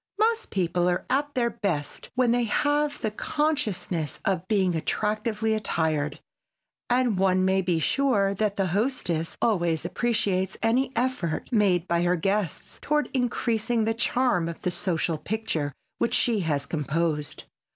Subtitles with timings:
[0.17, 6.19] Most people are at their best when they have the consciousness of being attractively attired,
[6.89, 12.15] and one may be sure that the hostess always appreciates any effort made by her
[12.15, 17.43] guests toward increasing the charm of the social picture which she has composed.